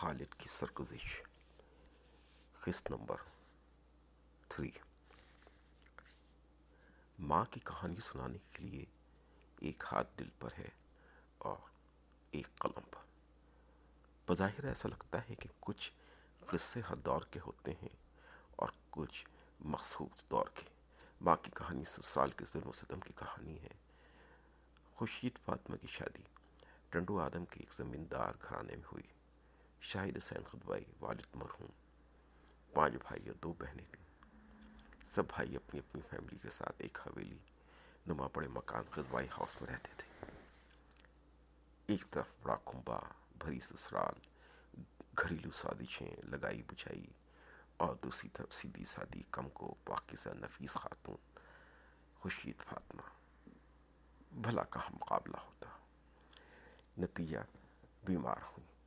[0.00, 1.22] خالد کی سرگزش
[2.60, 3.16] قسط number
[4.48, 4.70] three
[7.18, 8.84] ماں کی کہانی سنانے کے لیے
[9.58, 10.68] ایک ہاتھ دل پر ہے
[11.38, 11.56] اور
[12.30, 13.00] ایک قلم پر.
[14.28, 15.92] بظاہر ایسا لگتا ہے کہ کچھ
[16.46, 17.96] قصے ہر دور کے ہوتے ہیں
[18.56, 19.28] اور کچھ
[19.60, 20.66] مخصوص دور کے.
[21.20, 23.74] ماں کی کہانی سسرال کے ظلم و ستم کی کہانی ہے.
[24.94, 26.22] خورشید فاطمہ کی شادی.
[26.90, 29.19] ٹنڈو آدم کے ایک زمیندار گھرانے میں ہوئی.
[29.80, 31.70] شاہد حسین خدوائی والد مرحوم،
[32.72, 34.28] پانچ بھائی اور دو بہنیں تھیں۔
[35.06, 37.38] سب بھائی اپنی اپنی فیملی کے ساتھ ایک حویلی
[38.06, 40.30] نما پڑے مکان خدوائی ہاؤس میں رہتے تھے۔
[41.86, 42.98] ایک طرف بڑا کنبا
[43.38, 44.20] بھری سسرال،
[45.18, 47.06] گھریلو سازشیں لگائی بچھائی،
[47.76, 51.38] اور دوسری طرف سیدھی سادی کم کو پاکیزہ نفیس خاتون
[52.14, 53.02] خورشید فاطمہ۔
[54.32, 55.68] بھلا کہاں مقابلہ ہوتا؟
[56.98, 57.38] نتیجہ
[58.04, 58.79] بیمار ہوئی۔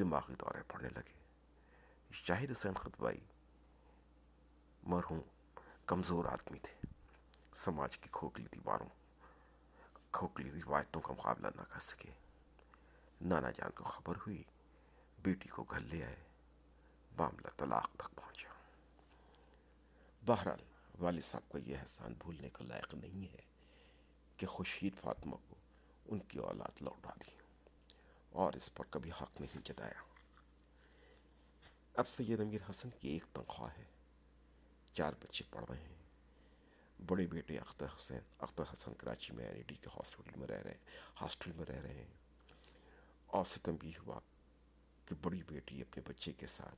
[0.00, 1.18] دماغی دورے پڑنے لگے۔
[2.12, 3.20] شاہد حسین خطبائی
[4.82, 5.20] مرحوم
[5.86, 6.86] کمزور آدمی تھے۔
[7.54, 8.88] سماج کی کھوکھلی دیواروں
[10.12, 12.10] کھوکھلی روایتوں کا مقابلہ نہ کر سکے۔
[13.20, 14.42] نانا جان کو خبر ہوئی،
[15.22, 16.24] بیٹی کو گھر لے آئے
[17.18, 18.48] معاملہ طلاق تک پہنچا۔
[20.26, 20.62] بہرحال،
[20.98, 23.42] والد صاحب کا یہ احسان بھولنے کا لائق نہیں ہے
[24.36, 25.54] کہ خورشید فاطمہ کو
[26.06, 27.49] ان کی اولاد لوٹا دی
[28.30, 30.02] اور اس پر کبھی حق نہیں جتایا۔
[31.94, 33.84] اب سید امیر حسن کی ایک تنخواہ ہے۔
[34.92, 36.00] چار بچے پڑھ رہے ہیں۔
[37.06, 40.62] بڑے بیٹے اختر حسین، اختر حسن کراچی میں این ای ڈی کے ہاسپٹل میں رہ
[40.62, 40.78] رہے ہیں،
[41.20, 42.14] ہاسٹل میں رہ رہے ہیں۔
[43.26, 44.20] اور ستم بھی ہوا
[45.04, 46.76] کہ بڑی بیٹی اپنے بچے کے ساتھ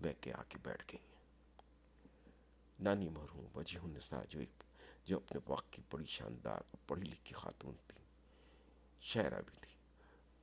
[0.00, 1.06] میں کے آ کے بیٹھ گئی۔
[2.80, 4.62] نانی مرحوم وجیح النساء جو ایک،
[5.04, 8.04] جو اپنے وقت کی بڑی شاندار اور پڑھی لکھی خاتون تھی،
[9.00, 9.63] شاعرہ بھی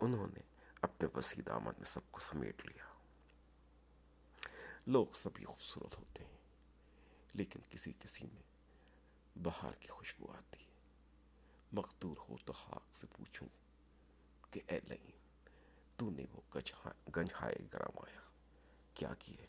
[0.02, 0.40] انہوں نے
[0.82, 2.84] اپنے وسیع دامن میں سب کو سمیٹ لیا۔
[4.88, 6.38] لوگ سبھی خوبصورت ہوتے ہیں،
[7.34, 8.42] لیکن کسی کسی میں
[9.38, 10.72] بہار کی خوشبو آتی ہے۔
[11.72, 13.48] مقدور ہو تو خاک سے پوچھوں
[14.52, 15.18] کہ اے لئیم،
[15.98, 16.42] تو نے وہ
[17.18, 18.20] گنجھائے ہائے آیا،
[18.94, 19.48] کیا کیے